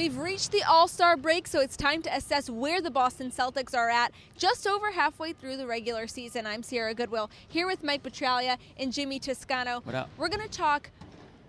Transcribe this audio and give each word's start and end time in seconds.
We've 0.00 0.16
reached 0.16 0.52
the 0.52 0.62
All 0.62 0.88
Star 0.88 1.14
break, 1.14 1.46
so 1.46 1.60
it's 1.60 1.76
time 1.76 2.00
to 2.04 2.16
assess 2.16 2.48
where 2.48 2.80
the 2.80 2.90
Boston 2.90 3.30
Celtics 3.30 3.74
are 3.74 3.90
at 3.90 4.12
just 4.34 4.66
over 4.66 4.92
halfway 4.92 5.34
through 5.34 5.58
the 5.58 5.66
regular 5.66 6.06
season. 6.06 6.46
I'm 6.46 6.62
Sierra 6.62 6.94
Goodwill 6.94 7.30
here 7.46 7.66
with 7.66 7.84
Mike 7.84 8.02
Petraglia 8.02 8.56
and 8.78 8.94
Jimmy 8.94 9.18
Toscano. 9.18 9.82
What 9.84 9.94
up? 9.94 10.08
We're 10.16 10.30
going 10.30 10.40
to 10.40 10.48
talk 10.48 10.88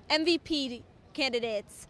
MVP 0.10 0.82
candidates, 1.14 1.88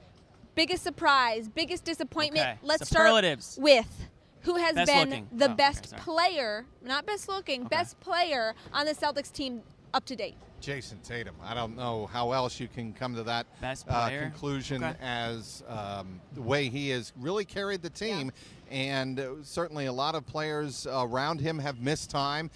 biggest 0.54 0.84
surprise, 0.84 1.50
biggest 1.50 1.84
disappointment. 1.84 2.45
Okay, 2.45 2.59
Let's 2.62 2.88
start 2.88 3.12
with 3.58 4.08
who 4.42 4.58
has 4.58 4.76
Best 4.76 4.92
been 4.92 5.09
looking. 5.09 5.28
the 5.34 5.50
Oh, 5.50 5.56
best 5.56 5.89
sorry. 5.89 6.00
player, 6.04 6.66
not 6.86 7.08
best 7.08 7.28
looking, 7.28 7.64
best 7.64 8.00
player 8.02 8.54
on 8.72 8.86
the 8.86 8.94
Celtics 8.94 9.34
team 9.34 9.64
up 9.95 10.06
to 10.06 10.16
date. 10.16 10.36
Jayson 10.62 11.00
Tatum. 11.04 11.36
I 11.44 11.54
don't 11.54 11.76
know 11.76 12.06
how 12.06 12.31
else 12.31 12.59
you 12.59 12.67
can 12.67 12.94
come 12.94 13.16
to 13.16 13.23
that 13.23 13.48
uh, 13.88 14.09
conclusion 14.09 14.84
Okay. 14.84 14.95
as 15.02 15.64
um, 15.67 16.22
the 16.34 16.42
way 16.42 16.70
he 16.70 16.90
has 16.90 17.12
really 17.20 17.45
carried 17.45 17.81
the 17.81 17.90
team. 17.90 18.31
And 18.70 19.20
uh, 19.20 19.30
certainly 19.44 19.88
a 19.88 19.92
lot 19.92 20.16
of 20.16 20.26
players 20.26 20.88
around 20.89 21.42
him 21.42 21.59
have 21.59 21.82
missed 21.82 22.09
time. 22.09 22.50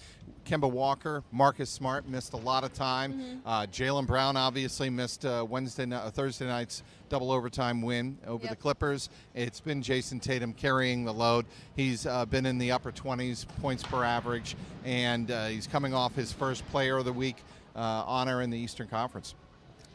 Kemba 0.46 0.70
Walker, 0.70 1.24
Marcus 1.32 1.68
Smart 1.68 2.08
missed 2.08 2.32
a 2.32 2.36
lot 2.38 2.62
of 2.62 2.72
time. 2.72 3.12
Mm-hmm. 3.14 3.38
Uh, 3.48 3.66
Jaylen 3.66 4.06
Brown 4.06 4.36
obviously 4.36 4.88
missed 4.88 5.26
uh, 5.26 5.44
Wednesday, 5.46 5.90
uh, 5.92 6.08
Thursday 6.10 6.46
night's 6.46 6.84
double 7.08 7.32
overtime 7.32 7.82
win 7.82 8.16
over 8.26 8.44
Yep. 8.44 8.50
the 8.50 8.56
Clippers. 8.56 9.10
It's 9.34 9.60
been 9.60 9.82
Jayson 9.82 10.20
Tatum 10.20 10.52
carrying 10.52 11.04
the 11.04 11.12
load. 11.12 11.46
He's 11.74 12.06
uh, 12.06 12.24
been 12.26 12.46
in 12.46 12.58
the 12.58 12.70
upper 12.70 12.92
20s 12.92 13.44
points 13.60 13.82
per 13.82 14.04
average, 14.04 14.56
and 14.84 15.30
uh, 15.30 15.46
he's 15.46 15.66
coming 15.66 15.92
off 15.92 16.14
his 16.14 16.32
first 16.32 16.66
Player 16.70 16.96
of 16.98 17.04
the 17.04 17.12
Week 17.12 17.36
Uh, 17.76 18.02
honor 18.06 18.40
in 18.40 18.48
the 18.48 18.56
Eastern 18.58 18.88
Conference. 18.88 19.34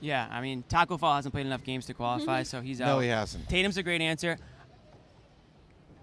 Yeah, 0.02 0.28
I 0.32 0.40
mean, 0.42 0.64
Tacko 0.70 1.00
Fall 1.00 1.16
hasn't 1.16 1.34
played 1.34 1.48
enough 1.48 1.64
games 1.64 1.86
to 1.88 1.94
qualify, 1.94 2.42
mm-hmm. 2.42 2.46
so 2.46 2.62
he's 2.62 2.80
out. 2.80 2.88
No, 2.88 3.00
he 3.00 3.10
hasn't. 3.10 3.50
Tatum's 3.50 3.78
a 3.78 3.84
great 3.84 4.02
answer. 4.02 4.38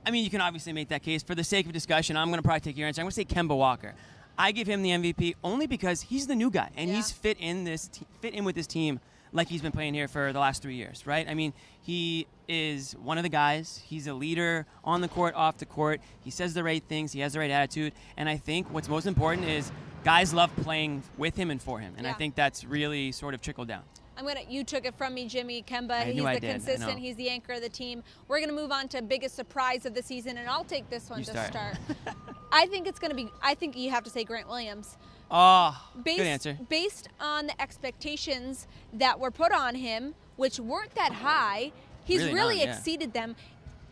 I 0.07 0.11
mean, 0.11 0.25
you 0.25 0.31
can 0.31 0.41
obviously 0.41 0.73
make 0.73 0.89
that 0.89 1.03
case. 1.03 1.23
For 1.23 1.35
the 1.35 1.45
sake 1.45 1.67
of 1.67 1.73
discussion, 1.73 2.17
I'm 2.17 2.29
going 2.29 2.39
to 2.39 2.43
probably 2.43 2.61
take 2.61 2.77
your 2.77 2.89
answer. 2.89 3.01
I'm 3.01 3.05
going 3.05 3.11
to 3.11 3.17
say 3.17 3.25
Kemba 3.25 3.57
Walker. 3.57 3.95
I 4.39 4.53
give 4.53 4.69
him 4.69 4.83
the 4.83 4.91
MVP 4.91 5.35
only 5.43 5.67
because 5.67 6.01
he's 6.01 6.27
the 6.29 6.37
new 6.37 6.51
guy, 6.51 6.71
and 6.77 6.89
Yeah. 6.89 6.97
he's 6.97 7.11
fit 7.11 7.39
in 7.41 7.65
this 7.65 7.89
te- 7.89 8.07
fit 8.21 8.35
in 8.35 8.45
with 8.45 8.55
this 8.55 8.67
team 8.69 9.01
like 9.33 9.49
he's 9.49 9.61
been 9.61 9.73
playing 9.73 9.95
here 9.95 10.09
for 10.09 10.33
the 10.33 10.39
last 10.39 10.63
three 10.63 10.77
years, 10.77 11.07
right? 11.07 11.29
I 11.29 11.35
mean, 11.35 11.53
he 11.83 12.27
is 12.49 12.93
one 12.93 13.19
of 13.19 13.25
the 13.25 13.29
guys. 13.29 13.83
He's 13.85 14.07
a 14.07 14.15
leader 14.15 14.67
on 14.85 15.01
the 15.01 15.09
court, 15.09 15.35
off 15.35 15.59
the 15.59 15.67
court. 15.67 16.01
He 16.21 16.31
says 16.31 16.55
the 16.55 16.65
right 16.65 16.83
things. 16.89 17.13
He 17.13 17.21
has 17.21 17.35
the 17.35 17.41
right 17.41 17.51
attitude, 17.51 17.93
and 18.17 18.29
I 18.29 18.37
think 18.37 18.73
what's 18.73 18.89
most 18.89 19.07
important 19.07 19.49
is 19.49 19.71
guys 20.09 20.33
love 20.33 20.51
playing 20.63 21.03
with 21.19 21.37
him 21.37 21.51
and 21.51 21.61
for 21.61 21.79
him, 21.79 21.93
and 21.99 22.07
I 22.07 22.15
think 22.15 22.35
that's 22.35 22.65
really 22.65 23.13
sort 23.13 23.35
of 23.35 23.43
trickled 23.43 23.69
down. 23.69 23.83
I'm 24.17 24.27
gonna. 24.27 24.41
You 24.49 24.65
took 24.65 24.87
it 24.87 24.95
from 24.95 25.13
me, 25.13 25.29
Jimmy 25.29 25.63
Kemba. 25.63 26.05
He's 26.05 26.17
the 26.17 26.27
I 26.27 26.41
consistent. 26.41 26.99
He's 26.99 27.15
the 27.17 27.29
anchor 27.29 27.53
of 27.53 27.61
the 27.61 27.69
team. 27.69 28.03
We're 28.27 28.41
gonna 28.41 28.55
move 28.55 28.73
on 28.73 28.89
to 28.89 29.03
biggest 29.03 29.37
surprise 29.37 29.85
of 29.85 29.93
the 29.93 30.03
season, 30.03 30.39
and 30.39 30.49
I'll 30.49 30.65
take 30.65 30.89
this 30.89 31.11
one 31.11 31.19
You 31.19 31.27
to 31.27 31.31
start. 31.33 31.51
start. 31.51 31.77
I 32.53 32.65
think 32.69 32.87
it's 32.87 32.99
gonna 32.99 33.15
be. 33.15 33.29
I 33.43 33.55
think 33.55 33.77
you 33.77 33.91
have 33.91 34.03
to 34.05 34.11
say 34.11 34.25
Grant 34.25 34.49
Williams. 34.49 34.97
Oh, 35.31 35.79
Based, 36.03 36.17
good 36.17 36.27
answer. 36.27 36.59
Based 36.71 37.11
on 37.21 37.49
the 37.49 37.61
expectations 37.61 38.67
that 38.95 39.21
were 39.21 39.31
put 39.31 39.53
on 39.53 39.75
him, 39.75 40.15
which 40.37 40.59
weren't 40.59 40.95
that 40.95 41.13
high, 41.13 41.71
he's 42.05 42.23
Really 42.23 42.33
really, 42.33 42.57
not, 42.57 42.65
yeah. 42.65 42.77
exceeded 42.77 43.13
them. 43.13 43.37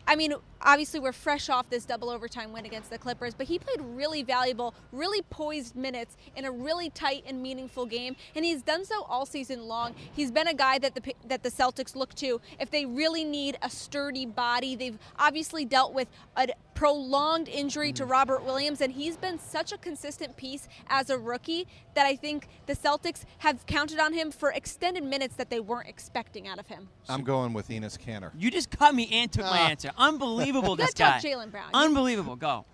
I 0.07 0.15
mean, 0.15 0.33
obviously 0.61 0.99
we're 0.99 1.11
fresh 1.11 1.49
off 1.49 1.69
this 1.69 1.85
double 1.85 2.09
overtime 2.09 2.51
win 2.51 2.65
against 2.65 2.89
the 2.89 2.97
Clippers, 2.97 3.33
but 3.33 3.47
he 3.47 3.59
played 3.59 3.81
really 3.81 4.23
valuable, 4.23 4.73
really 4.91 5.21
poised 5.29 5.75
minutes 5.75 6.17
in 6.35 6.45
a 6.45 6.51
really 6.51 6.89
tight 6.89 7.23
and 7.27 7.41
meaningful 7.41 7.85
game, 7.85 8.15
and 8.35 8.43
he's 8.45 8.61
done 8.61 8.85
so 8.85 9.03
all 9.03 9.25
season 9.25 9.67
long. 9.67 9.93
He's 10.13 10.31
been 10.31 10.47
a 10.47 10.53
guy 10.53 10.79
that 10.79 10.95
the 10.95 11.13
that 11.27 11.43
the 11.43 11.49
Celtics 11.49 11.95
look 11.95 12.13
to 12.15 12.41
if 12.59 12.69
they 12.71 12.85
really 12.85 13.23
need 13.23 13.57
a 13.61 13.69
sturdy 13.69 14.25
body. 14.25 14.75
They've 14.75 14.97
obviously 15.19 15.65
dealt 15.65 15.93
with 15.93 16.07
a 16.35 16.47
prolonged 16.73 17.49
injury 17.49 17.91
to 17.91 18.05
Robert 18.05 18.43
Williams, 18.43 18.81
and 18.81 18.93
he's 18.93 19.17
been 19.17 19.39
such 19.39 19.71
a 19.71 19.77
consistent 19.77 20.37
piece 20.37 20.67
as 20.87 21.09
a 21.09 21.17
rookie 21.17 21.65
that 21.95 22.05
I 22.05 22.15
think 22.15 22.47
the 22.67 22.75
Celtics 22.75 23.23
have 23.39 23.65
counted 23.65 23.99
on 23.99 24.13
him 24.13 24.29
for 24.31 24.51
extended 24.51 25.03
minutes 25.03 25.35
that 25.37 25.49
they 25.49 25.59
weren't 25.59 25.87
expecting 25.89 26.47
out 26.47 26.59
of 26.59 26.67
him. 26.67 26.87
I'm 27.09 27.23
going 27.23 27.53
with 27.53 27.69
Enes 27.69 27.97
Kanter. 27.97 28.31
You 28.37 28.51
just 28.51 28.69
cut 28.69 28.93
me 28.93 29.09
and 29.11 29.31
took 29.31 29.45
my 29.45 29.57
Ah. 29.59 29.69
answer. 29.69 29.91
Unbelievable, 29.97 30.46
You 30.47 30.75
this 30.77 30.93
gotta 30.93 31.21
guy. 31.21 31.29
Jaylen 31.29 31.51
Brown. 31.51 31.69
Unbelievable. 31.73 32.35
Go. 32.35 32.65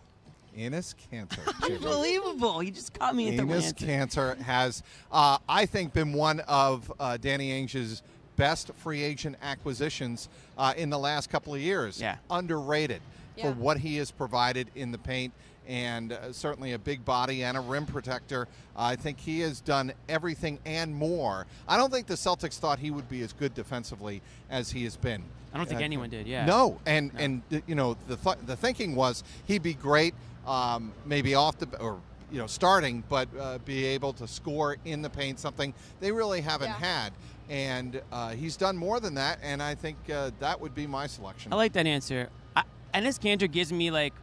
Enes 0.57 0.93
Kanter. 1.11 1.61
Jimmy. 1.61 1.75
Unbelievable. 1.77 2.59
He 2.59 2.69
just 2.71 2.93
caught 2.93 3.15
me 3.15 3.29
and 3.29 3.37
took 3.39 3.47
my 3.47 3.55
Enes 3.55 3.87
answer. 3.87 4.35
Kanter 4.35 4.41
has, 4.41 4.83
uh, 5.11 5.39
I 5.49 5.65
think, 5.65 5.93
been 5.93 6.13
one 6.13 6.41
of 6.41 6.91
uh, 6.99 7.17
Danny 7.17 7.49
Ainge's 7.51 8.03
best 8.35 8.71
free 8.77 9.01
agent 9.01 9.35
acquisitions 9.41 10.29
uh, 10.57 10.73
in 10.77 10.89
the 10.89 10.97
last 10.99 11.29
couple 11.29 11.53
of 11.55 11.59
years. 11.61 11.99
Yeah. 11.99 12.17
Underrated 12.29 13.01
Yeah. 13.35 13.45
for 13.45 13.51
what 13.59 13.77
he 13.77 13.97
has 13.97 14.11
provided 14.11 14.69
in 14.75 14.91
the 14.91 14.97
paint. 14.99 15.33
And 15.67 16.11
uh, 16.13 16.33
certainly 16.33 16.73
a 16.73 16.79
big 16.79 17.05
body 17.05 17.43
and 17.43 17.55
a 17.57 17.61
rim 17.61 17.85
protector. 17.85 18.47
I 18.75 18.95
think 18.95 19.19
he 19.19 19.39
has 19.41 19.61
done 19.61 19.93
everything 20.09 20.59
and 20.65 20.93
more. 20.93 21.45
I 21.67 21.77
don't 21.77 21.91
think 21.91 22.07
the 22.07 22.15
Celtics 22.15 22.57
thought 22.59 22.79
he 22.79 22.91
would 22.91 23.07
be 23.09 23.21
as 23.21 23.31
good 23.33 23.53
defensively 23.53 24.21
as 24.49 24.71
he 24.71 24.83
has 24.83 24.97
been. 24.97 25.23
I 25.53 25.57
don't 25.57 25.67
think 25.67 25.81
Uh, 25.81 25.83
anyone 25.83 26.09
did, 26.09 26.27
yeah. 26.27 26.45
No, 26.45 26.79
and 26.85 27.11
and 27.15 27.41
uh, 27.53 27.59
you 27.67 27.75
know 27.75 27.95
the 28.07 28.15
th- 28.17 28.37
the 28.45 28.55
thinking 28.55 28.95
was 28.95 29.23
he'd 29.45 29.61
be 29.63 29.75
great, 29.75 30.15
um, 30.47 30.91
maybe 31.05 31.35
off 31.35 31.59
the 31.59 31.67
or 31.79 31.99
you 32.31 32.39
know 32.39 32.47
starting, 32.47 33.03
but 33.07 33.29
uh, 33.39 33.59
be 33.59 33.85
able 33.85 34.13
to 34.13 34.27
score 34.27 34.77
in 34.83 35.01
the 35.03 35.09
paint, 35.11 35.39
something 35.39 35.73
they 35.99 36.11
really 36.11 36.41
haven't 36.41 36.69
Yeah. 36.69 36.79
had. 37.03 37.13
And 37.49 38.01
uh, 38.11 38.29
he's 38.31 38.57
done 38.57 38.75
more 38.77 38.99
than 38.99 39.13
that, 39.15 39.37
and 39.43 39.61
I 39.61 39.75
think 39.75 39.97
uh, 40.11 40.31
that 40.39 40.59
would 40.59 40.73
be 40.73 40.87
my 40.87 41.05
selection. 41.07 41.53
I 41.53 41.55
like 41.57 41.73
that 41.73 41.85
answer. 41.85 42.29
I, 42.55 42.63
Enes 42.95 43.19
Kanter 43.19 43.51
gives 43.51 43.71
me 43.71 43.91
like 43.91 44.13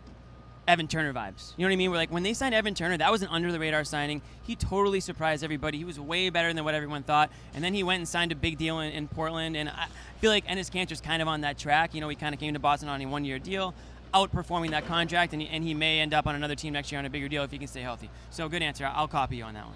Evan 0.70 0.86
Turner 0.86 1.12
vibes. 1.12 1.53
You 1.56 1.64
know 1.64 1.70
what 1.70 1.72
I 1.72 1.76
mean? 1.76 1.91
Where 1.91 1.98
like 1.98 2.12
when 2.12 2.22
they 2.22 2.32
signed 2.32 2.54
Evan 2.54 2.75
Turner, 2.75 2.97
that 2.97 3.10
was 3.10 3.22
an 3.22 3.28
under 3.28 3.50
the 3.50 3.58
radar 3.58 3.82
signing. 3.82 4.22
He 4.44 4.54
totally 4.54 5.00
surprised 5.00 5.42
everybody. 5.42 5.78
He 5.78 5.84
was 5.84 5.98
way 5.98 6.31
better 6.31 6.53
than 6.53 6.62
what 6.62 6.75
everyone 6.75 7.03
thought. 7.03 7.30
And 7.54 7.65
then 7.65 7.74
he 7.74 7.83
went 7.83 7.98
and 7.98 8.09
signed 8.09 8.30
a 8.30 8.36
big 8.36 8.56
deal 8.56 8.78
in, 8.78 8.92
in 8.92 9.09
Portland. 9.09 9.56
And 9.56 9.68
I 9.68 9.89
feel 10.21 10.30
like 10.30 10.47
Enes 10.47 10.71
Kanter's 10.71 11.00
kind 11.00 11.21
of 11.21 11.27
on 11.27 11.41
that 11.41 11.59
track. 11.59 11.92
You 11.92 12.00
know, 12.00 12.09
he 12.09 12.15
kind 12.15 12.33
of 12.33 12.41
came 12.41 12.54
to 12.54 12.60
Boston 12.60 12.89
on 12.89 13.03
a 13.03 13.06
one 13.06 13.24
year 13.24 13.41
deal, 13.41 13.74
outperforming 14.15 14.71
that 14.71 14.86
contract, 14.86 15.33
and 15.33 15.42
he, 15.42 15.48
and 15.48 15.65
he 15.65 15.74
may 15.74 15.98
end 15.98 16.15
up 16.15 16.28
on 16.28 16.36
another 16.36 16.54
team 16.54 16.72
next 16.72 16.92
year 16.92 17.00
on 17.00 17.04
a 17.04 17.10
bigger 17.10 17.28
deal 17.28 17.42
if 17.42 17.50
he 17.50 17.59
can 17.59 17.66
stay 17.66 17.83
healthy. 17.83 18.09
So 18.30 18.48
good 18.48 18.62
answer. 18.62 18.89
I'll 18.94 19.09
copy 19.09 19.39
you 19.39 19.44
on 19.44 19.54
that 19.54 19.66
one. 19.66 19.74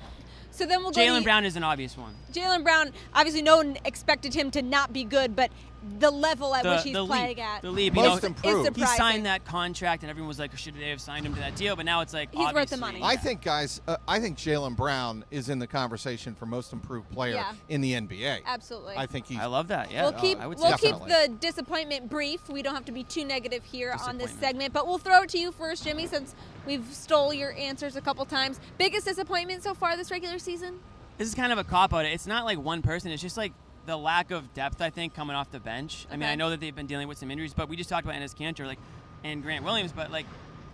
So 0.55 0.67
then 0.67 0.83
we'll 0.83 0.93
go 0.93 1.01
Jaylen 1.01 1.25
Brown 1.25 1.45
is 1.45 1.57
an 1.57 1.65
obvious 1.65 1.99
one. 1.99 2.15
Jaylen 2.33 2.63
Brown. 2.63 2.93
Obviously, 3.13 3.43
no 3.43 3.57
one 3.57 3.77
expected 3.85 4.33
him 4.33 4.53
to 4.53 4.63
not 4.63 4.93
be 4.93 5.03
good, 5.03 5.35
but 5.35 5.51
the 5.99 6.13
level 6.13 6.55
at 6.55 6.63
the, 6.63 6.71
which 6.71 6.83
he's 6.85 6.93
the 6.95 7.05
playing 7.05 7.37
leap, 7.37 7.39
at 7.41 7.63
the 7.63 7.71
leap. 7.73 7.93
Most 7.93 8.23
you 8.23 8.29
know, 8.29 8.37
improved. 8.63 8.77
He 8.77 8.87
signed 8.87 9.27
that 9.27 9.45
contract, 9.45 10.05
and 10.05 10.11
everyone 10.11 10.29
was 10.29 10.39
like, 10.39 10.57
"Should 10.57 10.77
they 10.77 10.91
have 10.91 11.01
signed 11.01 11.27
him 11.27 11.35
to 11.35 11.41
that 11.41 11.57
deal?" 11.57 11.75
But 11.75 11.87
now 11.87 12.03
it's 12.03 12.15
like 12.15 12.33
He's 12.33 12.53
worth 12.53 12.71
the 12.71 12.77
money. 12.77 13.01
I 13.03 13.17
think, 13.17 13.43
guys, 13.43 13.81
uh, 13.89 13.97
I 14.07 14.21
think 14.21 14.39
Jaylen 14.39 14.77
Brown 14.77 15.25
is 15.33 15.49
in 15.49 15.59
the 15.59 15.67
conversation 15.67 16.37
for 16.37 16.47
most 16.47 16.73
improved 16.73 17.11
player 17.11 17.35
Yeah. 17.35 17.53
in 17.69 17.81
the 17.81 17.95
NBA. 17.95 18.43
Absolutely. 18.47 18.95
I 18.97 19.07
think 19.07 19.27
he's. 19.27 19.41
I 19.41 19.47
love 19.47 19.69
that. 19.69 19.91
Yeah, 19.91 20.05
we'll 20.05 20.13
keep 20.13 20.41
I 20.41 20.47
would 20.47 20.59
we'll 20.59 20.79
keep 20.79 20.97
the 21.01 21.35
disappointment 21.41 22.09
brief. 22.09 22.49
We 22.49 22.63
don't 22.63 22.75
have 22.75 22.85
to 22.85 22.93
be 22.93 23.03
too 23.03 23.25
negative 23.25 23.65
here 23.65 23.97
on 24.07 24.19
this 24.19 24.31
segment, 24.31 24.73
but 24.73 24.87
we'll 24.87 24.99
throw 24.99 25.23
it 25.23 25.31
to 25.31 25.39
you 25.39 25.51
first, 25.51 25.83
Jimmy, 25.83 26.07
since 26.07 26.35
we've 26.67 26.87
stole 26.93 27.33
your 27.35 27.53
answers 27.53 27.97
a 27.97 28.01
couple 28.01 28.25
times. 28.25 28.61
Biggest 28.79 29.07
disappointment 29.07 29.63
so 29.63 29.75
far 29.75 29.97
this 29.97 30.11
regular 30.11 30.39
season? 30.39 30.81
this 31.19 31.29
is 31.29 31.35
kind 31.35 31.53
of 31.53 31.59
a 31.59 31.65
cop 31.65 31.95
out. 31.95 32.05
It's 32.05 32.27
not 32.27 32.45
like 32.45 32.59
one 32.59 32.83
person. 32.83 33.11
It's 33.11 33.23
just 33.23 33.37
like 33.37 33.53
the 33.87 33.97
lack 33.97 34.31
of 34.31 34.53
depth. 34.55 34.81
I 34.81 34.91
think 34.91 35.15
coming 35.15 35.37
off 35.37 35.51
the 35.51 35.61
bench. 35.61 36.07
I 36.11 36.17
mean, 36.17 36.29
I 36.29 36.35
know 36.35 36.51
that 36.51 36.61
they've 36.61 36.75
been 36.75 36.87
dealing 36.87 37.09
with 37.09 37.19
some 37.19 37.31
injuries, 37.31 37.55
but 37.55 37.69
we 37.69 37.77
just 37.77 37.89
talked 37.89 38.05
about 38.05 38.17
Enes 38.17 38.35
Kanter, 38.35 38.67
like, 38.67 38.79
and 39.23 39.43
Grant 39.43 39.65
Williams. 39.65 39.93
But 39.93 40.11
like, 40.11 40.27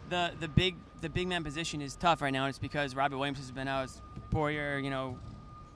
the 0.09 0.33
the 0.41 0.49
big 0.49 0.77
the 1.01 1.09
big 1.09 1.29
man 1.29 1.45
position 1.45 1.83
is 1.83 1.97
tough 1.97 2.23
right 2.23 2.33
now. 2.33 2.45
And 2.45 2.51
it's 2.51 2.59
because 2.59 2.95
Robert 2.95 3.19
Williams 3.19 3.39
has 3.39 3.51
been 3.51 3.69
out. 3.69 3.91
Poirier, 4.31 4.79
you 4.79 4.91
know, 4.91 5.19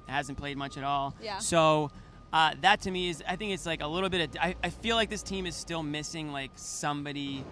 hasn't 0.07 0.39
played 0.39 0.57
much 0.57 0.77
at 0.77 0.85
all. 0.85 1.15
Yeah. 1.23 1.39
So. 1.39 1.91
Uh, 2.33 2.53
that 2.63 2.81
to 2.81 2.91
me 2.91 3.09
is, 3.09 3.23
I 3.29 3.37
think 3.37 3.53
it's 3.53 3.65
like 3.65 3.81
a 3.81 3.87
little 3.87 4.09
bit 4.09 4.29
of. 4.29 4.43
I, 4.43 4.57
I 4.61 4.71
feel 4.71 4.97
like 4.97 5.09
this 5.09 5.23
team 5.23 5.47
is 5.47 5.55
still 5.55 5.85
missing 5.85 6.33
like 6.33 6.51
somebody 6.57 7.45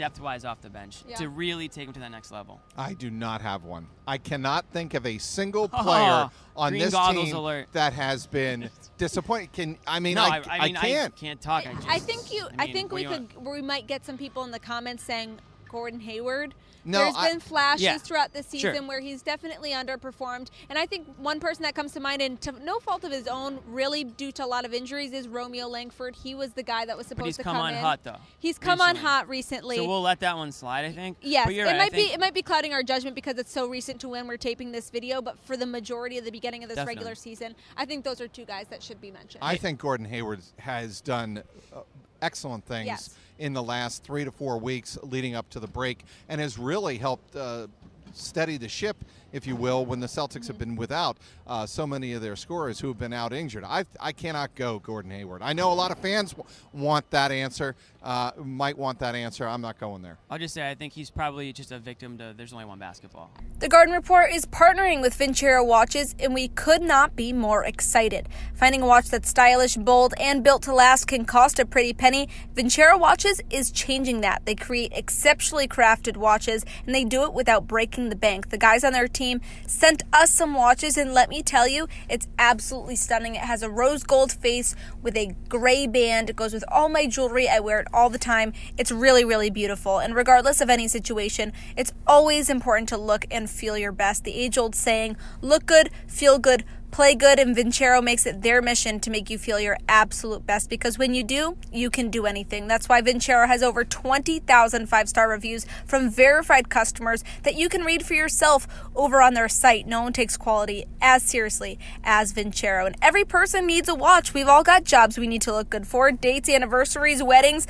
depth-wise 0.00 0.46
off 0.46 0.62
the 0.62 0.70
bench 0.70 1.04
Yeah. 1.06 1.16
to 1.16 1.28
really 1.28 1.68
take 1.68 1.84
them 1.86 1.92
to 1.92 2.00
that 2.00 2.10
next 2.10 2.30
level. 2.32 2.58
I 2.74 2.94
do 2.94 3.10
not 3.10 3.42
have 3.42 3.64
one. 3.64 3.86
I 4.06 4.16
cannot 4.16 4.64
think 4.72 4.94
of 4.94 5.04
a 5.04 5.18
single 5.18 5.68
Oh, 5.74 5.82
player 5.82 6.30
on 6.56 6.72
this 6.72 6.94
team 6.94 7.34
alert. 7.34 7.68
that 7.72 7.92
has 7.92 8.26
been 8.26 8.70
disappointed. 8.98 9.52
Can 9.52 9.76
I 9.86 10.00
mean 10.00 10.14
no, 10.14 10.22
I, 10.22 10.38
I, 10.38 10.42
I 10.48 10.64
mean 10.66 10.76
can't. 10.76 11.12
I 11.14 11.20
can't 11.20 11.40
talk. 11.40 11.66
I, 11.66 11.74
just, 11.74 11.86
I 11.88 11.98
think 11.98 12.32
you. 12.32 12.48
I, 12.58 12.64
mean, 12.64 12.74
think 12.74 12.92
we 12.92 13.02
do 13.02 13.10
want? 13.10 13.34
could. 13.34 13.44
We 13.46 13.60
might 13.60 13.86
get 13.86 14.06
some 14.06 14.16
people 14.16 14.42
in 14.44 14.52
the 14.52 14.58
comments 14.58 15.04
saying 15.04 15.38
Gordon 15.70 16.00
Hayward. 16.00 16.54
No, 16.82 16.98
There's 17.04 17.14
I- 17.14 17.30
been 17.30 17.40
flashes 17.40 17.82
Yeah. 17.82 17.98
throughout 17.98 18.32
the 18.32 18.42
Sure. 18.42 18.72
season 18.72 18.86
where 18.86 19.00
he's 19.00 19.20
definitely 19.20 19.72
underperformed, 19.72 20.48
and 20.70 20.78
I 20.78 20.86
think 20.86 21.06
one 21.18 21.38
person 21.38 21.62
that 21.64 21.74
comes 21.74 21.92
to 21.92 22.00
mind, 22.00 22.22
and 22.22 22.40
to 22.40 22.52
no 22.52 22.78
fault 22.80 23.04
of 23.04 23.12
his 23.12 23.28
own, 23.28 23.60
really 23.68 24.02
due 24.02 24.32
to 24.32 24.44
a 24.44 24.46
lot 24.46 24.64
of 24.64 24.72
injuries, 24.72 25.12
is 25.12 25.28
Romeo 25.28 25.68
Langford. 25.68 26.16
He 26.16 26.34
was 26.34 26.52
the 26.52 26.62
guy 26.62 26.86
that 26.86 26.96
was 26.96 27.06
supposed 27.06 27.18
But 27.20 27.26
he's 27.26 27.36
to 27.36 27.42
come 27.42 27.58
on 27.58 27.74
in. 27.74 27.80
hot 27.80 28.00
though. 28.02 28.16
He's 28.38 28.58
come 28.58 28.80
on 28.80 28.96
hot 28.96 29.28
recently. 29.28 29.76
So 29.76 29.86
we'll 29.86 30.00
let 30.00 30.20
that 30.20 30.36
one 30.38 30.52
slide. 30.52 30.86
I 30.86 30.92
think. 30.92 31.18
Yes, 31.20 31.44
But 31.46 31.54
you're 31.54 31.66
it 31.66 31.68
right, 31.68 31.74
I 31.76 31.78
might 31.84 31.92
be 31.92 32.12
it 32.12 32.18
might 32.18 32.34
be 32.34 32.42
clouding 32.42 32.72
our 32.72 32.82
judgment 32.82 33.14
because 33.14 33.36
it's 33.36 33.52
so 33.52 33.66
recent 33.68 34.00
to 34.00 34.08
when 34.08 34.26
we're 34.26 34.38
taping 34.38 34.72
this 34.72 34.88
video. 34.88 35.20
But 35.20 35.38
for 35.44 35.58
the 35.58 35.66
majority 35.66 36.16
of 36.16 36.24
the 36.24 36.30
beginning 36.32 36.62
of 36.64 36.70
this 36.70 36.76
Definitely. 36.76 36.96
regular 36.96 37.14
season, 37.14 37.54
I 37.76 37.84
think 37.84 38.04
those 38.04 38.22
are 38.22 38.28
two 38.28 38.46
guys 38.46 38.66
that 38.70 38.82
should 38.82 39.02
be 39.02 39.10
mentioned. 39.10 39.44
I 39.44 39.56
think 39.56 39.78
Gordon 39.80 40.06
Hayward 40.06 40.40
has 40.60 41.02
done 41.02 41.42
uh, 41.74 41.80
excellent 42.22 42.64
things 42.64 42.86
Yes. 42.86 43.14
in 43.38 43.52
the 43.52 43.62
last 43.62 44.02
three 44.04 44.24
to 44.24 44.30
four 44.30 44.58
weeks 44.58 44.98
leading 45.02 45.34
up 45.34 45.48
to 45.50 45.60
the 45.60 45.66
break 45.66 46.04
and 46.28 46.40
has 46.40 46.58
really 46.58 46.98
helped 46.98 47.34
uh, 47.36 47.66
steady 48.12 48.56
the 48.56 48.68
ship, 48.68 48.96
if 49.32 49.46
you 49.46 49.56
will, 49.56 49.84
when 49.84 50.00
the 50.00 50.06
Celtics 50.06 50.46
have 50.46 50.58
been 50.58 50.76
without 50.76 51.16
uh, 51.46 51.66
so 51.66 51.86
many 51.86 52.12
of 52.12 52.22
their 52.22 52.36
scorers 52.36 52.80
who 52.80 52.88
have 52.88 52.98
been 52.98 53.12
out 53.12 53.32
injured. 53.32 53.64
I, 53.64 53.84
I 54.00 54.12
cannot 54.12 54.54
go 54.54 54.78
Gordon 54.78 55.10
Hayward. 55.10 55.42
I 55.42 55.52
know 55.52 55.72
a 55.72 55.74
lot 55.74 55.90
of 55.90 55.98
fans 55.98 56.32
w- 56.32 56.48
want 56.72 57.10
that 57.10 57.30
answer, 57.30 57.76
uh, 58.02 58.32
might 58.36 58.76
want 58.76 58.98
that 59.00 59.14
answer. 59.14 59.46
I'm 59.46 59.60
not 59.60 59.78
going 59.78 60.02
there. 60.02 60.18
I'll 60.30 60.38
just 60.38 60.54
say 60.54 60.68
I 60.68 60.74
think 60.74 60.92
he's 60.92 61.10
probably 61.10 61.52
just 61.52 61.72
a 61.72 61.78
victim 61.78 62.18
to. 62.18 62.34
There's 62.36 62.52
only 62.52 62.64
one 62.64 62.78
basketball. 62.78 63.30
The 63.58 63.68
Garden 63.68 63.94
Report 63.94 64.32
is 64.32 64.46
partnering 64.46 65.00
with 65.00 65.16
Vincero 65.16 65.64
Watches, 65.66 66.14
and 66.18 66.34
we 66.34 66.48
could 66.48 66.82
not 66.82 67.14
be 67.14 67.32
more 67.32 67.64
excited. 67.64 68.28
Finding 68.54 68.82
a 68.82 68.86
watch 68.86 69.08
that's 69.08 69.28
stylish, 69.28 69.76
bold, 69.76 70.14
and 70.18 70.42
built 70.42 70.62
to 70.62 70.74
last 70.74 71.06
can 71.06 71.24
cost 71.24 71.58
a 71.58 71.66
pretty 71.66 71.92
penny. 71.92 72.28
Vincero 72.54 72.98
Watches 72.98 73.40
is 73.50 73.70
changing 73.70 74.22
that. 74.22 74.46
They 74.46 74.54
create 74.54 74.92
exceptionally 74.94 75.68
crafted 75.68 76.16
watches, 76.16 76.64
and 76.86 76.94
they 76.94 77.04
do 77.04 77.24
it 77.24 77.32
without 77.32 77.66
breaking 77.66 78.08
the 78.08 78.16
bank. 78.16 78.50
The 78.50 78.58
guys 78.58 78.84
on 78.84 78.92
their 78.92 79.08
team 79.08 79.19
sent 79.66 80.02
us 80.12 80.30
some 80.30 80.54
watches, 80.54 80.96
and 80.96 81.12
let 81.12 81.28
me 81.28 81.42
tell 81.42 81.68
you, 81.68 81.88
it's 82.08 82.26
absolutely 82.38 82.96
stunning. 82.96 83.34
It 83.34 83.42
has 83.42 83.62
a 83.62 83.68
rose 83.68 84.02
gold 84.02 84.32
face 84.32 84.74
with 85.02 85.16
a 85.16 85.34
gray 85.48 85.86
band. 85.86 86.30
It 86.30 86.36
goes 86.36 86.54
with 86.54 86.64
all 86.68 86.88
my 86.88 87.06
jewelry. 87.06 87.48
I 87.48 87.60
wear 87.60 87.80
it 87.80 87.88
all 87.92 88.08
the 88.08 88.18
time. 88.18 88.52
It's 88.78 88.90
really, 88.90 89.24
really 89.24 89.50
beautiful. 89.50 89.98
And 89.98 90.14
regardless 90.14 90.60
of 90.60 90.70
any 90.70 90.88
situation, 90.88 91.52
it's 91.76 91.92
always 92.06 92.48
important 92.48 92.88
to 92.88 92.96
look 92.96 93.26
and 93.30 93.50
feel 93.50 93.76
your 93.76 93.92
best. 93.92 94.24
The 94.24 94.34
age 94.34 94.56
old 94.56 94.74
saying, 94.74 95.16
look 95.42 95.66
good, 95.66 95.90
feel 96.06 96.38
good, 96.38 96.64
play 96.90 97.14
good, 97.14 97.38
and 97.38 97.56
Vincero 97.56 98.02
makes 98.02 98.26
it 98.26 98.42
their 98.42 98.60
mission 98.60 99.00
to 99.00 99.10
make 99.10 99.30
you 99.30 99.38
feel 99.38 99.60
your 99.60 99.78
absolute 99.88 100.46
best 100.46 100.68
because 100.68 100.98
when 100.98 101.14
you 101.14 101.22
do, 101.22 101.56
you 101.72 101.90
can 101.90 102.10
do 102.10 102.26
anything. 102.26 102.66
That's 102.66 102.88
why 102.88 103.02
Vincero 103.02 103.46
has 103.46 103.62
over 103.62 103.84
20,000 103.84 104.86
five 104.86 105.08
star 105.08 105.28
reviews 105.28 105.66
from 105.86 106.10
verified 106.10 106.68
customers 106.68 107.24
that 107.42 107.54
you 107.54 107.68
can 107.68 107.82
read 107.82 108.04
for 108.04 108.14
yourself 108.14 108.66
over 108.94 109.22
on 109.22 109.34
their 109.34 109.48
site. 109.48 109.86
No 109.86 110.02
one 110.02 110.12
takes 110.12 110.36
quality 110.36 110.84
as 111.00 111.22
seriously 111.22 111.78
as 112.04 112.32
Vincero. 112.32 112.86
And 112.86 112.96
every 113.00 113.24
person 113.24 113.66
needs 113.66 113.88
a 113.88 113.94
watch. 113.94 114.34
We've 114.34 114.48
all 114.48 114.62
got 114.62 114.84
jobs 114.84 115.18
we 115.18 115.26
need 115.26 115.42
to 115.42 115.52
look 115.52 115.70
good 115.70 115.86
for 115.86 116.10
dates, 116.12 116.48
anniversaries, 116.48 117.22
weddings 117.22 117.66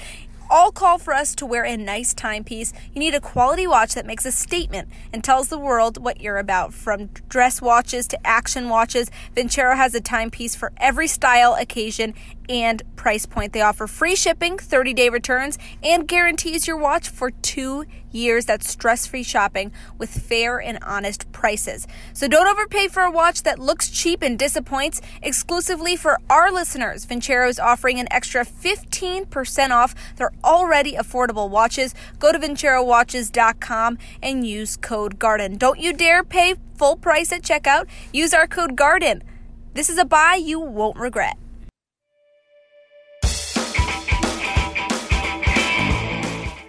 all 0.50 0.72
call 0.72 0.98
for 0.98 1.14
us 1.14 1.34
to 1.36 1.46
wear 1.46 1.64
a 1.64 1.76
nice 1.76 2.12
timepiece. 2.12 2.72
You 2.92 2.98
need 2.98 3.14
a 3.14 3.20
quality 3.20 3.66
watch 3.66 3.94
that 3.94 4.04
makes 4.04 4.26
a 4.26 4.32
statement 4.32 4.88
and 5.12 5.22
tells 5.22 5.48
the 5.48 5.58
world 5.58 6.02
what 6.02 6.20
you're 6.20 6.38
about. 6.38 6.74
From 6.74 7.06
dress 7.28 7.62
watches 7.62 8.06
to 8.08 8.26
action 8.26 8.68
watches, 8.68 9.10
Vincero 9.36 9.76
has 9.76 9.94
a 9.94 10.00
timepiece 10.00 10.56
for 10.56 10.72
every 10.78 11.06
style, 11.06 11.54
occasion, 11.54 12.14
and 12.50 12.82
price 12.96 13.24
point. 13.26 13.52
They 13.52 13.60
offer 13.60 13.86
free 13.86 14.16
shipping, 14.16 14.58
30 14.58 14.92
day 14.92 15.08
returns, 15.08 15.56
and 15.82 16.06
guarantees 16.06 16.66
your 16.66 16.76
watch 16.76 17.08
for 17.08 17.30
two 17.30 17.84
years. 18.10 18.44
That's 18.44 18.68
stress 18.68 19.06
free 19.06 19.22
shopping 19.22 19.70
with 19.96 20.10
fair 20.10 20.60
and 20.60 20.78
honest 20.82 21.30
prices. 21.30 21.86
So 22.12 22.26
don't 22.26 22.48
overpay 22.48 22.88
for 22.88 23.04
a 23.04 23.10
watch 23.10 23.44
that 23.44 23.60
looks 23.60 23.88
cheap 23.88 24.20
and 24.20 24.36
disappoints. 24.36 25.00
Exclusively 25.22 25.94
for 25.94 26.18
our 26.28 26.50
listeners, 26.50 27.06
Vincero 27.06 27.48
is 27.48 27.60
offering 27.60 28.00
an 28.00 28.08
extra 28.10 28.44
15% 28.44 29.70
off 29.70 29.94
their 30.16 30.32
already 30.42 30.94
affordable 30.94 31.48
watches. 31.48 31.94
Go 32.18 32.32
to 32.32 32.38
VinceroWatches.com 32.38 33.98
and 34.22 34.46
use 34.46 34.76
code 34.76 35.20
GARDEN. 35.20 35.56
Don't 35.56 35.78
you 35.78 35.92
dare 35.92 36.24
pay 36.24 36.56
full 36.74 36.96
price 36.96 37.30
at 37.30 37.42
checkout. 37.42 37.86
Use 38.12 38.34
our 38.34 38.48
code 38.48 38.76
GARDEN. 38.76 39.22
This 39.74 39.88
is 39.88 39.98
a 39.98 40.04
buy 40.04 40.34
you 40.34 40.58
won't 40.58 40.96
regret. 40.96 41.36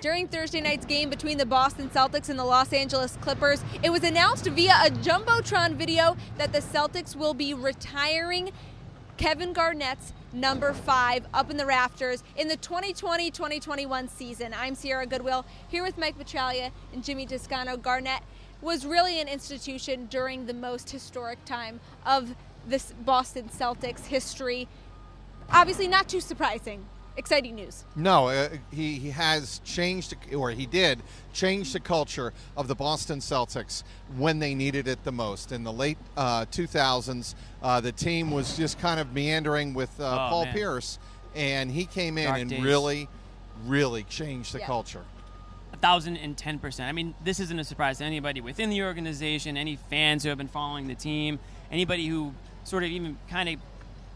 During 0.01 0.27
Thursday 0.27 0.61
night's 0.61 0.87
game 0.87 1.11
between 1.11 1.37
the 1.37 1.45
Boston 1.45 1.87
Celtics 1.91 2.27
and 2.29 2.39
the 2.39 2.43
Los 2.43 2.73
Angeles 2.73 3.19
Clippers, 3.21 3.63
it 3.83 3.91
was 3.91 4.03
announced 4.03 4.47
via 4.47 4.73
a 4.83 4.89
Jumbotron 4.89 5.75
video 5.75 6.17
that 6.39 6.51
the 6.51 6.57
Celtics 6.57 7.15
will 7.15 7.35
be 7.35 7.53
retiring 7.53 8.49
Kevin 9.17 9.53
Garnett's 9.53 10.11
number 10.33 10.73
five 10.73 11.27
up 11.35 11.51
in 11.51 11.57
the 11.57 11.67
rafters 11.67 12.23
in 12.35 12.47
the 12.47 12.57
2020 12.57 13.29
2021 13.29 14.07
season. 14.07 14.55
I'm 14.57 14.73
Sierra 14.73 15.05
Goodwill 15.05 15.45
here 15.67 15.83
with 15.83 15.99
Mike 15.99 16.17
Petraglia 16.17 16.71
and 16.91 17.03
Jimmy 17.03 17.27
Toscano. 17.27 17.77
Garnett 17.77 18.23
was 18.59 18.87
really 18.87 19.21
an 19.21 19.27
institution 19.27 20.07
during 20.07 20.47
the 20.47 20.53
most 20.55 20.89
historic 20.89 21.45
time 21.45 21.79
of 22.07 22.33
this 22.65 22.91
Boston 23.05 23.49
Celtics 23.49 24.07
history. 24.07 24.67
Obviously, 25.51 25.87
not 25.87 26.09
too 26.09 26.21
surprising. 26.21 26.87
Exciting 27.17 27.55
news. 27.55 27.83
No, 27.95 28.29
uh, 28.29 28.49
he, 28.71 28.93
he 28.93 29.09
has 29.09 29.59
changed, 29.65 30.15
or 30.33 30.51
he 30.51 30.65
did 30.65 31.01
change 31.33 31.73
the 31.73 31.79
culture 31.79 32.31
of 32.55 32.67
the 32.69 32.75
Boston 32.75 33.19
Celtics 33.19 33.83
when 34.17 34.39
they 34.39 34.55
needed 34.55 34.87
it 34.87 35.03
the 35.03 35.11
most. 35.11 35.51
In 35.51 35.63
the 35.63 35.73
late 35.73 35.97
uh, 36.15 36.45
2000s, 36.45 37.35
uh, 37.61 37.81
the 37.81 37.91
team 37.91 38.31
was 38.31 38.55
just 38.55 38.79
kind 38.79 38.99
of 38.99 39.13
meandering 39.13 39.73
with 39.73 39.99
uh, 39.99 40.03
Oh, 40.05 40.29
Paul 40.29 40.45
man. 40.45 40.53
Pierce, 40.53 40.99
and 41.35 41.69
he 41.69 41.85
came 41.85 42.17
in 42.17 42.25
Dark 42.27 42.39
and 42.39 42.49
days. 42.49 42.63
really, 42.63 43.09
really 43.65 44.03
changed 44.03 44.53
the 44.53 44.59
Yeah. 44.59 44.67
culture. 44.67 45.03
A 45.73 45.77
thousand 45.77 46.15
and 46.17 46.37
ten 46.37 46.59
percent. 46.59 46.87
I 46.87 46.91
mean, 46.93 47.13
this 47.23 47.39
isn't 47.41 47.59
a 47.59 47.63
surprise 47.63 47.97
to 47.99 48.05
anybody 48.05 48.39
within 48.41 48.69
the 48.69 48.83
organization, 48.83 49.57
any 49.57 49.75
fans 49.89 50.23
who 50.23 50.29
have 50.29 50.37
been 50.37 50.47
following 50.47 50.87
the 50.87 50.95
team, 50.95 51.39
anybody 51.71 52.07
who 52.07 52.33
sort 52.63 52.83
of 52.83 52.89
even 52.89 53.17
kind 53.29 53.49
of 53.49 53.55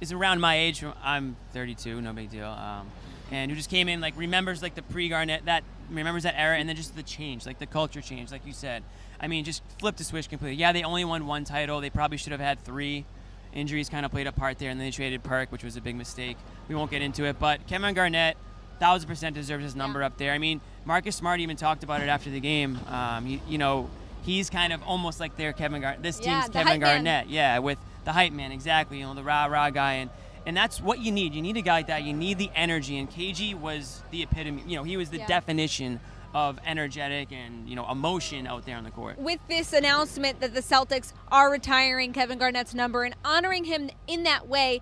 is 0.02 0.12
around 0.12 0.40
my 0.40 0.58
age. 0.58 0.84
I'm 1.04 1.36
32, 1.54 2.02
no 2.02 2.14
big 2.14 2.30
deal. 2.30 2.48
Um, 2.48 2.90
and 3.32 3.50
who 3.50 3.58
just 3.58 3.70
came 3.70 3.90
in 3.90 4.02
like 4.02 4.16
remembers 4.18 4.62
like 4.62 4.75
the 4.75 4.82
pre-Garnett 4.84 5.46
that 5.46 5.64
remembers 5.90 6.24
that 6.24 6.36
era, 6.38 6.58
and 6.58 6.68
then 6.68 6.75
just 6.75 6.96
the 6.96 7.04
change, 7.04 7.46
like 7.46 7.60
the 7.60 7.66
culture 7.66 8.02
change, 8.02 8.32
like 8.32 8.46
you 8.46 8.54
said. 8.54 8.84
I 9.20 9.28
mean, 9.28 9.46
just 9.46 9.62
flipped 9.80 9.98
the 9.98 10.04
switch 10.04 10.30
completely. 10.30 10.58
Yeah, 10.58 10.72
they 10.72 10.84
only 10.84 11.06
won 11.06 11.25
one 11.25 11.44
title. 11.46 11.80
They 11.82 11.90
probably 11.90 12.18
should 12.18 12.32
have 12.32 12.42
had 12.42 12.60
three. 12.64 13.06
Injuries 13.54 13.88
kind 13.88 14.06
of 14.06 14.12
played 14.12 14.28
a 14.28 14.34
part 14.34 14.60
there, 14.60 14.70
and 14.70 14.80
then 14.80 14.88
they 14.88 14.92
traded 14.92 15.24
Perk, 15.24 15.52
which 15.52 15.64
was 15.64 15.78
a 15.78 15.82
big 15.82 15.96
mistake. 15.96 16.38
We 16.68 16.75
won't 16.75 16.92
get 16.92 17.02
into 17.02 17.24
it, 17.24 17.40
but 17.40 17.66
Kevin 17.68 17.94
Garnett, 17.94 18.36
thousand 18.80 19.08
percent 19.08 19.36
deserves 19.36 19.64
his 19.64 19.75
number 19.75 20.04
up 20.04 20.18
there. 20.18 20.34
I 20.34 20.38
mean, 20.38 20.60
Marcus 20.84 21.16
Smart 21.16 21.40
even 21.40 21.56
talked 21.56 21.84
about 21.84 22.02
it 22.02 22.10
after 22.10 22.30
the 22.30 22.42
game. 22.42 22.78
Um, 22.90 23.25
you, 23.25 23.40
you 23.48 23.58
know, 23.58 23.90
he's 24.24 24.50
kind 24.50 24.74
of 24.74 24.84
almost 24.84 25.22
like 25.22 25.38
their 25.38 25.54
Kevin 25.54 25.82
Garnett. 25.82 26.04
This 26.04 26.20
team's 26.20 26.50
Kevin 26.50 26.68
hype 26.68 26.80
man. 26.82 27.04
Garnett, 27.04 27.30
yeah, 27.30 27.60
with 27.60 27.78
the 28.06 28.14
hype 28.14 28.32
man, 28.32 28.52
exactly. 28.52 29.00
You 29.00 29.06
know, 29.06 29.14
the 29.14 29.24
rah 29.24 29.46
rah 29.46 29.70
guy, 29.72 29.94
and 29.94 30.10
and 30.46 30.56
that's 30.56 30.80
what 30.80 31.00
you 31.00 31.12
need. 31.12 31.34
You 31.34 31.42
need 31.42 31.58
a 31.58 31.62
guy 31.62 31.74
like 31.78 31.88
that. 31.88 32.04
You 32.04 32.14
need 32.14 32.38
the 32.38 32.52
energy, 32.56 32.98
and 32.98 33.10
KG 33.10 33.60
was 33.60 34.02
the 34.12 34.24
epitome. 34.24 34.64
You 34.68 34.78
know, 34.78 34.84
he 34.84 34.96
was 34.96 35.10
the 35.10 35.18
Yeah. 35.18 35.28
definition 35.28 36.00
of 36.34 36.60
energetic 36.66 37.32
and 37.32 37.68
you 37.68 37.76
know 37.76 37.90
emotion 37.90 38.46
out 38.46 38.66
there 38.66 38.78
on 38.78 38.84
the 38.84 38.92
court. 38.92 39.18
with 39.18 39.40
this 39.48 39.72
announcement 39.74 40.40
that 40.42 40.54
the 40.54 40.62
Celtics 40.62 41.14
are 41.32 41.50
retiring 41.50 42.12
Kevin 42.14 42.38
Garnett's 42.38 42.74
number 42.74 43.04
and 43.04 43.16
honoring 43.24 43.64
him 43.66 43.90
in 44.08 44.24
that 44.24 44.48
way, 44.48 44.82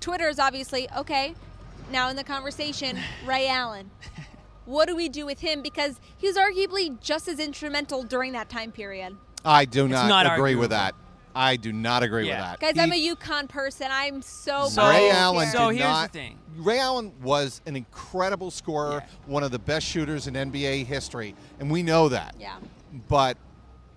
Twitter 0.00 0.28
is 0.28 0.38
obviously 0.38 0.88
okay. 0.96 1.34
Now 1.90 2.08
in 2.08 2.16
the 2.16 2.24
conversation, 2.24 2.98
Ray 3.26 3.48
Allen. 3.48 3.90
What 4.64 4.86
do 4.86 4.94
we 4.94 5.08
do 5.08 5.26
with 5.26 5.40
him? 5.40 5.60
Because 5.60 5.98
he 6.16 6.28
was 6.28 6.36
arguably 6.36 6.98
just 7.00 7.26
as 7.26 7.40
instrumental 7.40 8.04
during 8.04 8.30
that 8.32 8.48
time 8.48 8.70
period. 8.70 9.16
I 9.44 9.64
do 9.64 9.88
not, 9.88 10.06
not 10.06 10.32
agree 10.32 10.54
with 10.54 10.70
that. 10.70 10.94
I 11.34 11.56
do 11.56 11.72
not 11.72 12.02
agree 12.02 12.26
Yeah. 12.28 12.52
with 12.52 12.60
that. 12.60 12.60
Guys, 12.60 12.74
He- 12.74 12.80
I'm 12.80 12.92
a 12.92 13.16
UConn 13.16 13.48
person. 13.48 13.88
I'm 13.90 14.22
so 14.22 14.68
So- 14.68 14.82
Ray 14.88 15.08
biased 15.10 15.16
Allen 15.18 15.42
here. 15.46 15.52
So 15.52 15.70
did 15.70 15.76
here's 15.78 15.86
the 15.88 15.92
not. 16.02 16.12
thing. 16.12 16.38
Ray 16.56 16.78
Allen 16.78 17.12
was 17.22 17.60
an 17.66 17.76
incredible 17.76 18.50
scorer, 18.50 19.02
Yeah. 19.04 19.06
one 19.26 19.42
of 19.42 19.50
the 19.50 19.58
best 19.58 19.86
shooters 19.86 20.26
in 20.26 20.36
NBA 20.36 20.84
history, 20.84 21.34
and 21.60 21.70
we 21.70 21.82
know 21.82 22.08
that. 22.08 22.34
Yeah. 22.38 22.56
But 23.08 23.38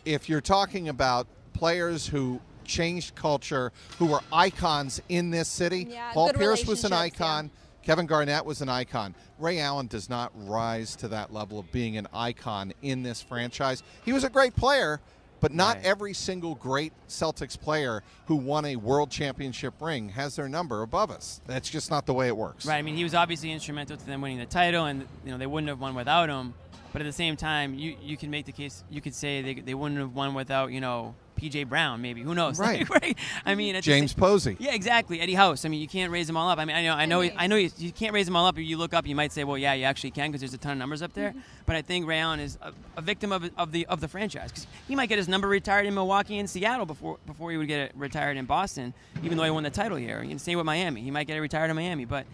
if 0.05 0.29
you're 0.29 0.41
talking 0.41 0.87
about 0.89 1.27
players 1.53 2.07
who 2.07 2.39
changed 2.63 3.15
culture, 3.15 3.71
who 3.99 4.05
were 4.05 4.21
icons 4.31 5.01
in 5.09 5.29
this 5.31 5.47
city, 5.49 5.87
Yeah, 5.89 6.11
Paul 6.13 6.27
good 6.27 6.37
Pierce 6.37 6.65
was 6.65 6.83
an 6.83 6.91
relationships, 6.91 7.19
yeah. 7.19 7.25
icon. 7.25 7.51
Kevin 7.83 8.05
Garnett 8.07 8.45
was 8.45 8.61
an 8.61 8.69
icon. 8.69 9.13
Ray 9.37 9.59
Allen 9.59 9.85
does 9.85 10.09
not 10.09 10.31
rise 10.33 10.95
to 10.95 11.07
that 11.09 11.31
level 11.31 11.59
of 11.59 11.71
being 11.71 11.97
an 11.97 12.07
icon 12.13 12.73
in 12.81 13.03
this 13.03 13.21
franchise. 13.21 13.83
He 14.03 14.11
was 14.13 14.23
a 14.23 14.29
great 14.29 14.55
player, 14.55 15.01
but 15.45 15.53
not 15.53 15.75
Right. 15.75 15.85
every 15.85 16.13
single 16.15 16.55
great 16.55 16.91
Celtics 17.07 17.55
player 17.59 18.01
who 18.25 18.35
won 18.35 18.65
a 18.65 18.77
world 18.77 19.11
championship 19.11 19.75
ring 19.79 20.09
has 20.09 20.35
their 20.35 20.49
number 20.49 20.81
above 20.81 21.11
us. 21.11 21.39
That's 21.45 21.69
just 21.69 21.91
not 21.91 22.07
the 22.07 22.15
way 22.15 22.25
it 22.27 22.35
works. 22.35 22.65
Right. 22.65 22.77
I 22.77 22.81
mean, 22.81 22.95
he 22.95 23.03
was 23.03 23.13
obviously 23.13 23.51
instrumental 23.51 23.95
to 23.95 24.05
them 24.07 24.21
winning 24.21 24.39
the 24.39 24.47
title, 24.47 24.85
and 24.85 25.07
you 25.23 25.31
know 25.31 25.37
they 25.37 25.45
wouldn't 25.45 25.69
have 25.69 25.79
won 25.79 25.93
without 25.93 26.29
him. 26.29 26.55
But 26.93 27.03
at 27.03 27.05
the 27.05 27.11
same 27.13 27.35
time, 27.37 27.75
you 27.75 27.95
you 28.01 28.17
can 28.17 28.31
make 28.31 28.47
the 28.47 28.53
case. 28.53 28.83
You 28.89 29.01
could 29.01 29.13
say 29.13 29.43
they, 29.43 29.53
they 29.53 29.75
wouldn't 29.75 29.99
have 29.99 30.15
won 30.15 30.33
without 30.33 30.71
you 30.71 30.81
know 30.81 31.13
PJ 31.49 31.67
Brown, 31.69 32.01
maybe. 32.01 32.21
Who 32.21 32.33
knows? 32.33 32.59
Right. 32.65 32.89
Like, 32.89 33.01
right? 33.01 33.17
I 33.45 33.53
mean, 33.55 33.79
James 33.81 34.11
sa- 34.11 34.19
Posey. 34.19 34.57
Yeah, 34.59 34.73
exactly. 34.73 35.19
Eddie 35.21 35.33
House. 35.35 35.65
I 35.65 35.69
mean, 35.69 35.81
you 35.81 35.87
can't 35.87 36.11
raise 36.11 36.25
them 36.27 36.37
all 36.37 36.49
up. 36.49 36.57
I 36.57 36.65
mean, 36.65 36.75
I 36.75 36.83
know, 36.83 36.93
I 36.93 37.05
know, 37.05 37.19
Right. 37.19 37.33
I 37.37 37.47
know. 37.47 37.55
You, 37.57 37.69
you 37.77 37.91
can't 37.91 38.13
raise 38.13 38.25
them 38.25 38.35
all 38.35 38.45
up. 38.47 38.57
If 38.57 38.65
you 38.65 38.77
look 38.77 38.93
up, 38.93 39.05
you 39.05 39.15
might 39.15 39.31
say, 39.31 39.43
well, 39.43 39.57
yeah, 39.57 39.73
you 39.73 39.83
actually 39.83 40.11
can 40.11 40.31
because 40.31 40.41
there's 40.41 40.53
a 40.53 40.57
ton 40.57 40.71
of 40.73 40.77
numbers 40.77 41.01
up 41.01 41.13
there. 41.13 41.29
Mm-hmm. 41.29 41.39
But 41.65 41.75
I 41.75 41.81
think 41.81 42.07
Ray 42.07 42.19
Allen 42.19 42.39
is 42.39 42.57
a, 42.61 42.71
a 42.97 43.01
victim 43.01 43.31
of, 43.31 43.49
of 43.57 43.71
the 43.71 43.85
of 43.87 44.01
the 44.01 44.07
franchise 44.07 44.51
because 44.51 44.67
he 44.87 44.95
might 44.95 45.09
get 45.09 45.17
his 45.17 45.27
number 45.27 45.47
retired 45.47 45.85
in 45.85 45.93
Milwaukee 45.93 46.39
and 46.39 46.49
Seattle 46.49 46.85
before 46.85 47.17
before 47.27 47.51
he 47.51 47.57
would 47.57 47.67
get 47.67 47.79
it 47.79 47.91
retired 47.95 48.37
in 48.37 48.45
Boston, 48.45 48.93
even 49.23 49.37
though 49.37 49.43
he 49.43 49.51
won 49.51 49.63
the 49.63 49.69
title 49.69 49.97
here. 49.97 50.19
And 50.19 50.39
same 50.41 50.57
with 50.57 50.65
Miami. 50.65 51.01
He 51.01 51.11
might 51.11 51.27
get 51.27 51.37
it 51.37 51.41
retired 51.41 51.69
in 51.69 51.75
Miami, 51.75 52.05
but 52.05 52.25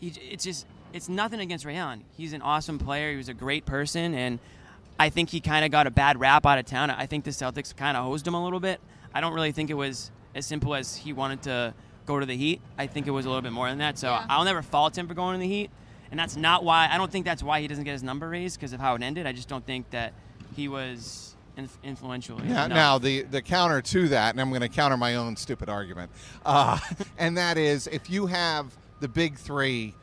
he, 0.00 0.12
it's 0.30 0.44
just 0.44 0.66
it's 0.92 1.08
nothing 1.08 1.40
against 1.40 1.64
Rayon. 1.64 2.02
He's 2.16 2.32
an 2.32 2.42
awesome 2.42 2.78
player. 2.78 3.10
He 3.10 3.16
was 3.16 3.28
a 3.28 3.34
great 3.34 3.64
person, 3.66 4.14
and 4.14 4.38
I 5.02 5.10
think 5.10 5.30
he 5.30 5.40
kind 5.40 5.64
of 5.64 5.72
got 5.72 5.88
a 5.88 5.90
bad 5.90 6.20
rap 6.20 6.46
out 6.46 6.58
of 6.60 6.64
town. 6.64 6.88
I 6.88 7.06
think 7.06 7.24
the 7.24 7.32
Celtics 7.32 7.74
kind 7.74 7.96
of 7.96 8.04
hosed 8.04 8.24
him 8.24 8.34
a 8.34 8.44
little 8.44 8.60
bit. 8.60 8.80
I 9.12 9.20
don't 9.20 9.32
really 9.34 9.50
think 9.50 9.68
it 9.68 9.74
was 9.74 10.12
as 10.32 10.46
simple 10.46 10.76
as 10.76 10.94
he 10.94 11.12
wanted 11.12 11.42
to 11.42 11.74
go 12.06 12.20
to 12.20 12.24
the 12.24 12.36
Heat. 12.36 12.60
I 12.78 12.86
think 12.86 13.08
it 13.08 13.10
was 13.10 13.26
a 13.26 13.28
little 13.28 13.42
bit 13.42 13.50
more 13.52 13.68
than 13.68 13.78
that. 13.78 13.98
So 13.98 14.10
Yeah. 14.10 14.24
I'll 14.28 14.44
never 14.44 14.62
fault 14.62 14.96
him 14.96 15.08
for 15.08 15.14
going 15.14 15.34
to 15.34 15.40
the 15.40 15.48
Heat, 15.52 15.70
and 16.12 16.20
that's 16.20 16.36
not 16.36 16.62
why. 16.62 16.88
I 16.88 16.98
don't 16.98 17.10
think 17.10 17.24
that's 17.24 17.42
why 17.42 17.60
he 17.60 17.66
doesn't 17.66 17.82
get 17.82 17.90
his 17.94 18.04
number 18.04 18.28
raised 18.28 18.60
because 18.60 18.72
of 18.72 18.78
how 18.78 18.94
it 18.94 19.02
ended. 19.02 19.26
I 19.26 19.32
just 19.32 19.48
don't 19.48 19.66
think 19.66 19.90
that 19.90 20.12
he 20.54 20.68
was 20.68 21.34
inf- 21.56 21.78
influential. 21.82 22.38
Now, 22.38 22.66
enough. 22.66 22.68
now 22.68 22.98
the, 22.98 23.22
the 23.22 23.42
counter 23.42 23.82
to 23.82 24.06
that, 24.10 24.34
and 24.34 24.40
I'm 24.40 24.50
going 24.50 24.60
to 24.60 24.68
counter 24.68 24.96
my 24.96 25.16
own 25.16 25.34
stupid 25.34 25.68
argument, 25.68 26.12
uh, 26.46 26.78
and 27.18 27.36
that 27.38 27.58
is 27.58 27.88
if 27.88 28.08
you 28.08 28.26
have 28.26 28.66
the 29.00 29.08
big 29.08 29.36
three, 29.36 29.94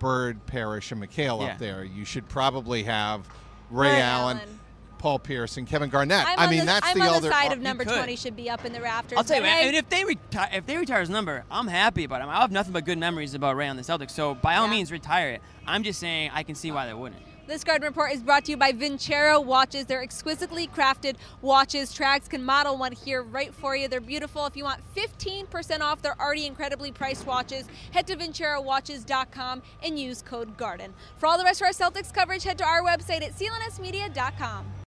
Bird, 0.00 0.44
Parish, 0.46 0.90
and 0.90 1.00
McHale 1.00 1.40
Yeah. 1.40 1.52
up 1.52 1.58
there, 1.60 1.84
you 1.84 2.04
should 2.04 2.28
probably 2.28 2.82
have 2.82 3.28
Ray, 3.70 3.92
Ray 3.92 4.00
Allen, 4.00 4.36
Allen. 4.38 4.60
Paul 4.98 5.18
Pierce, 5.18 5.56
and 5.56 5.66
Kevin 5.66 5.88
Garnett. 5.88 6.26
I'm 6.26 6.38
I 6.38 6.50
mean, 6.50 6.60
the, 6.60 6.66
that's 6.66 6.86
I'm 6.86 6.98
the 6.98 7.04
on 7.04 7.08
other. 7.16 7.28
the 7.28 7.34
side 7.34 7.50
uh, 7.50 7.54
of 7.54 7.60
number 7.60 7.84
20 7.84 8.16
should 8.16 8.36
be 8.36 8.50
up 8.50 8.64
in 8.64 8.72
the 8.72 8.80
rafters. 8.80 9.16
I'll 9.16 9.24
tell 9.24 9.36
you, 9.36 9.42
but 9.42 9.48
what, 9.48 9.56
hey, 9.58 9.68
and 9.68 9.76
if 9.76 9.88
they 9.88 10.04
retire, 10.04 10.50
if 10.52 10.66
they 10.66 10.76
retire 10.76 11.00
his 11.00 11.08
number, 11.10 11.44
I'm 11.50 11.68
happy 11.68 12.04
about 12.04 12.20
him. 12.22 12.28
I 12.28 12.40
have 12.40 12.52
nothing 12.52 12.72
but 12.72 12.84
good 12.84 12.98
memories 12.98 13.34
about 13.34 13.56
Ray 13.56 13.68
on 13.68 13.76
the 13.76 13.82
Celtics. 13.82 14.10
So 14.10 14.34
by 14.34 14.56
all 14.56 14.66
Yeah. 14.66 14.72
means, 14.72 14.92
retire 14.92 15.30
it. 15.30 15.42
I'm 15.66 15.82
just 15.82 16.00
saying 16.00 16.30
I 16.34 16.42
can 16.42 16.54
see 16.54 16.70
why 16.70 16.86
they 16.86 16.94
wouldn't. 16.94 17.22
This 17.50 17.64
Garden 17.64 17.84
Report 17.84 18.12
is 18.12 18.22
brought 18.22 18.44
to 18.44 18.52
you 18.52 18.56
by 18.56 18.70
Vincero 18.70 19.44
watches. 19.44 19.86
They're 19.86 20.04
exquisitely 20.04 20.68
crafted 20.68 21.16
watches. 21.42 21.92
Trags 21.92 22.28
can 22.28 22.44
model 22.44 22.78
one 22.78 22.92
here 22.92 23.24
right 23.24 23.52
for 23.52 23.74
you. 23.74 23.88
They're 23.88 24.00
beautiful. 24.00 24.46
If 24.46 24.56
you 24.56 24.62
want 24.62 24.82
15% 24.94 25.80
off 25.80 26.00
their 26.00 26.14
already 26.20 26.46
incredibly 26.46 26.92
priced 26.92 27.26
watches, 27.26 27.66
head 27.90 28.06
to 28.06 28.14
VinceroWatches.com 28.14 29.62
and 29.82 29.98
use 29.98 30.22
code 30.22 30.56
GARDEN. 30.56 30.92
For 31.16 31.26
all 31.26 31.38
the 31.38 31.42
rest 31.42 31.60
of 31.60 31.66
our 31.66 31.72
Celtics 31.72 32.14
coverage, 32.14 32.44
head 32.44 32.56
to 32.58 32.64
our 32.64 32.82
website 32.82 33.22
at 33.22 33.36
clnsmedia.com. 33.36 34.72